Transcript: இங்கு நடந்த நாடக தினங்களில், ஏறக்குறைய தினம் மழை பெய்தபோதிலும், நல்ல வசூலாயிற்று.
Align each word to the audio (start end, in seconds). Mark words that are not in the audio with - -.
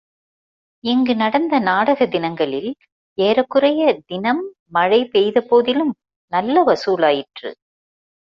இங்கு 0.83 1.15
நடந்த 1.15 1.59
நாடக 1.59 2.05
தினங்களில், 2.05 2.69
ஏறக்குறைய 3.17 3.99
தினம் 4.05 4.41
மழை 4.67 5.09
பெய்தபோதிலும், 5.13 5.93
நல்ல 6.33 6.63
வசூலாயிற்று. 6.63 7.51